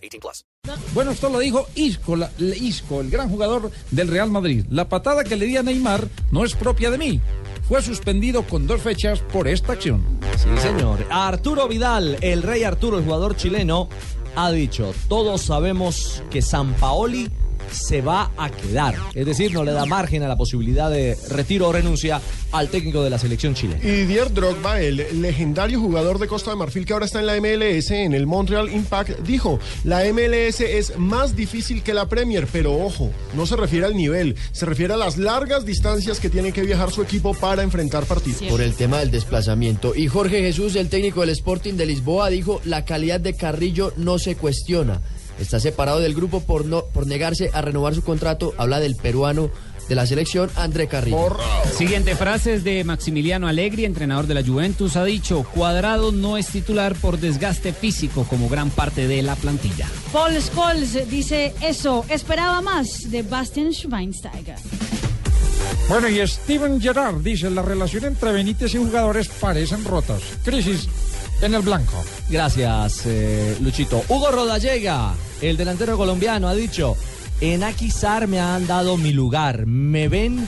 18 0.00 0.20
plus. 0.20 0.44
Bueno, 0.94 1.10
esto 1.12 1.28
lo 1.30 1.38
dijo 1.38 1.66
Isco, 1.74 2.16
la- 2.16 2.30
Isco, 2.38 3.00
el 3.00 3.10
gran 3.10 3.28
jugador 3.28 3.70
del 3.90 4.08
Real 4.08 4.30
Madrid. 4.30 4.64
La 4.70 4.88
patada 4.88 5.24
que 5.24 5.36
le 5.36 5.46
di 5.46 5.56
a 5.56 5.62
Neymar 5.62 6.08
no 6.30 6.44
es 6.44 6.54
propia 6.54 6.90
de 6.90 6.98
mí. 6.98 7.20
Fue 7.68 7.82
suspendido 7.82 8.42
con 8.42 8.66
dos 8.66 8.82
fechas 8.82 9.20
por 9.20 9.46
esta 9.46 9.72
acción. 9.74 10.18
Sí, 10.36 10.48
señor. 10.60 11.06
Arturo 11.10 11.68
Vidal, 11.68 12.18
el 12.20 12.42
rey 12.42 12.64
Arturo, 12.64 12.98
el 12.98 13.04
jugador 13.04 13.36
chileno, 13.36 13.88
ha 14.36 14.50
dicho, 14.50 14.92
todos 15.08 15.42
sabemos 15.42 16.22
que 16.30 16.42
San 16.42 16.74
Paoli 16.74 17.30
se 17.70 18.00
va 18.02 18.30
a 18.36 18.50
quedar. 18.50 18.94
Es 19.14 19.26
decir, 19.26 19.52
no 19.52 19.64
le 19.64 19.72
da 19.72 19.86
margen 19.86 20.22
a 20.22 20.28
la 20.28 20.36
posibilidad 20.36 20.90
de 20.90 21.16
retiro 21.30 21.68
o 21.68 21.72
renuncia 21.72 22.20
al 22.52 22.68
técnico 22.68 23.02
de 23.02 23.10
la 23.10 23.18
selección 23.18 23.54
chilena. 23.54 23.82
Y 23.82 23.90
Didier 23.90 24.32
Drogba, 24.32 24.80
el 24.80 25.22
legendario 25.22 25.80
jugador 25.80 26.18
de 26.18 26.26
Costa 26.26 26.50
de 26.50 26.56
Marfil 26.56 26.84
que 26.84 26.92
ahora 26.92 27.06
está 27.06 27.20
en 27.20 27.26
la 27.26 27.36
MLS, 27.40 27.90
en 27.90 28.14
el 28.14 28.26
Montreal 28.26 28.72
Impact, 28.72 29.20
dijo, 29.20 29.58
la 29.84 30.02
MLS 30.12 30.60
es 30.60 30.98
más 30.98 31.36
difícil 31.36 31.82
que 31.82 31.94
la 31.94 32.08
Premier, 32.08 32.46
pero 32.50 32.76
ojo, 32.76 33.10
no 33.34 33.46
se 33.46 33.56
refiere 33.56 33.86
al 33.86 33.96
nivel, 33.96 34.36
se 34.52 34.66
refiere 34.66 34.94
a 34.94 34.96
las 34.96 35.16
largas 35.16 35.64
distancias 35.64 36.20
que 36.20 36.30
tiene 36.30 36.52
que 36.52 36.62
viajar 36.62 36.90
su 36.90 37.02
equipo 37.02 37.34
para 37.34 37.62
enfrentar 37.62 38.04
partidos. 38.04 38.42
por 38.48 38.60
el 38.60 38.74
tema 38.74 38.98
del 38.98 39.10
desplazamiento. 39.10 39.94
Y 39.94 40.08
Jorge 40.08 40.40
Jesús, 40.40 40.76
el 40.76 40.88
técnico 40.88 41.20
del 41.20 41.30
Sporting 41.30 41.74
de 41.74 41.86
Lisboa, 41.86 42.30
dijo, 42.30 42.60
la 42.64 42.84
calidad 42.84 43.20
de 43.20 43.34
Carrillo 43.34 43.92
no 43.96 44.18
se 44.18 44.36
cuestiona. 44.36 45.00
Está 45.40 45.58
separado 45.58 46.00
del 46.00 46.14
grupo 46.14 46.40
por, 46.40 46.66
no, 46.66 46.84
por 46.84 47.06
negarse 47.06 47.50
a 47.52 47.62
renovar 47.62 47.94
su 47.94 48.02
contrato. 48.02 48.54
Habla 48.58 48.78
del 48.78 48.94
peruano 48.94 49.50
de 49.88 49.96
la 49.96 50.06
selección, 50.06 50.48
André 50.54 50.86
Carrillo. 50.86 51.36
Siguiente 51.76 52.14
frase 52.14 52.54
es 52.54 52.64
de 52.64 52.84
Maximiliano 52.84 53.48
Allegri, 53.48 53.84
entrenador 53.84 54.28
de 54.28 54.34
la 54.34 54.44
Juventus, 54.44 54.96
ha 54.96 55.04
dicho, 55.04 55.42
Cuadrado 55.42 56.12
no 56.12 56.36
es 56.36 56.46
titular 56.46 56.94
por 56.94 57.18
desgaste 57.18 57.72
físico 57.72 58.24
como 58.30 58.48
gran 58.48 58.70
parte 58.70 59.08
de 59.08 59.22
la 59.22 59.34
plantilla. 59.34 59.88
Paul 60.12 60.40
Scholes 60.40 61.10
dice 61.10 61.52
eso, 61.60 62.04
esperaba 62.08 62.60
más 62.60 63.10
de 63.10 63.22
Bastian 63.22 63.72
Schweinsteiger. 63.72 64.58
Bueno, 65.88 66.08
y 66.08 66.24
Steven 66.24 66.80
Gerrard 66.80 67.20
dice, 67.20 67.50
la 67.50 67.62
relación 67.62 68.04
entre 68.04 68.30
Benítez 68.30 68.72
y 68.74 68.78
jugadores 68.78 69.26
parecen 69.28 69.84
rotas. 69.84 70.22
Crisis 70.44 70.88
en 71.40 71.54
el 71.54 71.62
blanco. 71.62 72.02
Gracias, 72.28 73.02
eh, 73.06 73.56
Luchito. 73.60 74.02
Hugo 74.08 74.30
Rodallega, 74.30 75.14
el 75.40 75.56
delantero 75.56 75.96
colombiano, 75.96 76.48
ha 76.48 76.54
dicho, 76.54 76.96
en 77.40 77.64
Aquisar 77.64 78.28
me 78.28 78.40
han 78.40 78.66
dado 78.66 78.96
mi 78.96 79.12
lugar, 79.12 79.66
me 79.66 80.08
ven 80.08 80.46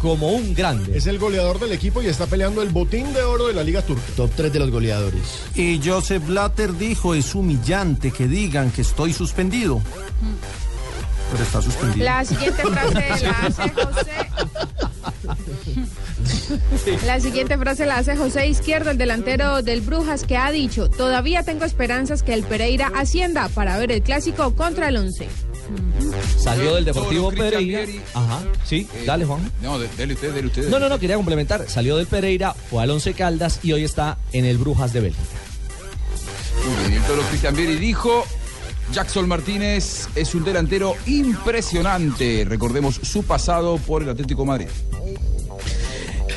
como 0.00 0.30
un 0.30 0.54
grande. 0.54 0.96
Es 0.96 1.06
el 1.06 1.18
goleador 1.18 1.58
del 1.58 1.72
equipo 1.72 2.00
y 2.02 2.06
está 2.06 2.26
peleando 2.26 2.62
el 2.62 2.68
botín 2.68 3.12
de 3.12 3.22
oro 3.22 3.48
de 3.48 3.54
la 3.54 3.64
Liga 3.64 3.82
Turca. 3.82 4.02
Top 4.16 4.30
3 4.36 4.52
de 4.52 4.58
los 4.60 4.70
goleadores. 4.70 5.22
Y 5.54 5.80
Joseph 5.84 6.24
Blatter 6.26 6.76
dijo, 6.76 7.14
es 7.14 7.34
humillante 7.34 8.12
que 8.12 8.28
digan 8.28 8.70
que 8.70 8.82
estoy 8.82 9.12
suspendido. 9.12 9.82
Pero 11.32 11.42
está 11.42 11.60
suspendido. 11.60 12.04
La 12.04 12.24
siguiente 12.24 12.62
frase 12.62 13.24
la 13.24 13.40
hace 13.40 13.68
José. 13.70 14.30
La 17.06 17.20
siguiente 17.20 17.56
frase 17.58 17.86
la 17.86 17.98
hace 17.98 18.16
José 18.16 18.46
Izquierdo, 18.48 18.90
el 18.90 18.98
delantero 18.98 19.62
del 19.62 19.80
Brujas, 19.80 20.24
que 20.24 20.36
ha 20.36 20.50
dicho: 20.50 20.88
Todavía 20.88 21.42
tengo 21.42 21.64
esperanzas 21.64 22.22
que 22.22 22.34
el 22.34 22.42
Pereira 22.44 22.90
ascienda 22.94 23.48
para 23.48 23.78
ver 23.78 23.92
el 23.92 24.02
clásico 24.02 24.54
contra 24.54 24.88
el 24.88 24.96
Once. 24.96 25.28
Salió 26.38 26.74
del 26.74 26.84
Deportivo 26.84 27.30
Pereira. 27.30 27.82
Ajá, 28.14 28.40
sí, 28.64 28.86
dale 29.06 29.24
Juan. 29.26 29.50
No, 29.62 29.78
de- 29.78 29.88
dele 29.96 30.14
usted, 30.14 30.32
dele 30.32 30.48
usted. 30.48 30.68
No, 30.68 30.78
no, 30.78 30.88
no, 30.88 30.98
quería 30.98 31.16
complementar. 31.16 31.68
Salió 31.68 31.96
del 31.96 32.06
Pereira, 32.06 32.54
fue 32.54 32.82
al 32.82 32.90
Once 32.90 33.12
Caldas 33.14 33.60
y 33.62 33.72
hoy 33.72 33.84
está 33.84 34.16
en 34.32 34.44
el 34.44 34.56
Brujas 34.58 34.92
de 34.92 35.00
Bélgica. 35.00 35.22
Muy 36.64 37.24
Cristian 37.30 37.54
Vieri 37.56 37.76
dijo, 37.76 38.24
Jackson 38.92 39.28
Martínez 39.28 40.08
es 40.14 40.34
un 40.34 40.44
delantero 40.44 40.94
impresionante. 41.06 42.44
Recordemos 42.46 42.96
su 43.02 43.22
pasado 43.22 43.76
por 43.78 44.02
el 44.02 44.08
Atlético 44.10 44.42
de 44.42 44.46
Madrid. 44.46 44.66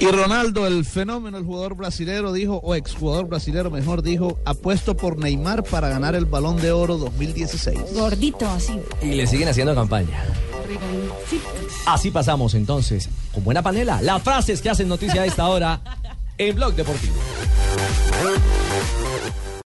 Y 0.00 0.06
Ronaldo, 0.06 0.66
el 0.66 0.84
fenómeno, 0.84 1.38
el 1.38 1.44
jugador 1.44 1.74
brasilero, 1.74 2.32
dijo, 2.32 2.60
o 2.62 2.76
exjugador 2.76 3.26
brasilero 3.26 3.70
mejor, 3.70 4.02
dijo, 4.02 4.38
apuesto 4.44 4.96
por 4.96 5.18
Neymar 5.18 5.64
para 5.64 5.88
ganar 5.88 6.14
el 6.14 6.24
Balón 6.24 6.56
de 6.58 6.70
Oro 6.70 6.98
2016. 6.98 7.94
Gordito 7.94 8.48
así. 8.48 8.78
Y 9.02 9.14
le 9.14 9.26
siguen 9.26 9.48
haciendo 9.48 9.74
campaña. 9.74 10.22
Así 11.86 12.12
pasamos 12.12 12.54
entonces, 12.54 13.08
con 13.34 13.42
buena 13.42 13.62
panela, 13.62 14.00
las 14.00 14.22
frases 14.22 14.60
que 14.60 14.70
hacen 14.70 14.88
noticia 14.88 15.22
a 15.22 15.26
esta 15.26 15.48
hora 15.48 15.80
en 16.36 16.54
Blog 16.54 16.74
Deportivo. 16.74 17.16